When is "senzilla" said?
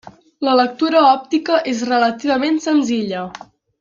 2.65-3.23